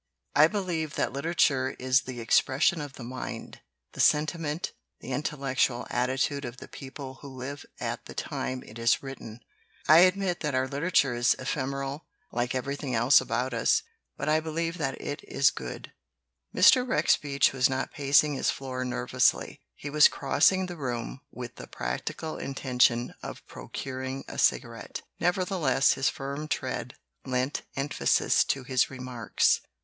I 0.35 0.47
believe 0.47 0.95
that 0.95 1.13
literature 1.13 1.75
is 1.77 2.01
the 2.01 2.19
expression 2.19 2.81
of 2.81 2.93
the 2.93 3.03
mind, 3.03 3.59
the 3.91 3.99
sentiment, 3.99 4.73
the 4.99 5.11
intellectual 5.11 5.85
atti 5.91 6.19
tude 6.19 6.43
of 6.43 6.57
the 6.57 6.67
people 6.67 7.19
who 7.21 7.27
live 7.29 7.63
at 7.79 8.05
the 8.05 8.15
time 8.15 8.63
it 8.65 8.79
is 8.79 9.03
writ 9.03 9.19
ten. 9.19 9.41
I 9.87 9.99
admit 9.99 10.39
that 10.39 10.55
our 10.55 10.67
literature 10.67 11.13
is 11.13 11.35
ephemeral 11.35 12.07
66 12.33 12.33
"MOVIES" 12.33 12.33
BENEFIT 12.33 12.33
LITERATURE 12.33 12.41
like 12.41 12.55
everything 12.55 12.95
else 12.99 13.21
about 13.21 13.53
us 13.53 13.83
but 14.17 14.27
I 14.27 14.39
believe 14.39 14.79
that 14.79 14.99
it 14.99 15.23
is 15.23 15.51
good." 15.51 15.91
Mr. 16.51 16.87
Rex 16.87 17.15
Beach 17.17 17.53
was 17.53 17.69
not 17.69 17.91
pacing 17.93 18.33
his 18.33 18.49
floor 18.49 18.83
ner 18.83 19.05
vously; 19.07 19.59
he 19.75 19.91
was 19.91 20.07
crossing 20.07 20.65
the 20.65 20.77
room 20.77 21.21
with 21.29 21.57
the 21.57 21.67
practi 21.67 22.17
cal 22.17 22.37
intention 22.37 23.13
of 23.21 23.45
procuring 23.45 24.25
a 24.27 24.39
cigarette. 24.39 25.03
Neverthe 25.21 25.61
less, 25.61 25.91
his 25.91 26.09
firm 26.09 26.47
tread 26.47 26.95
lent 27.23 27.61
emphasis 27.77 28.43
to 28.45 28.63
his 28.63 28.89
remarks. 28.89 29.61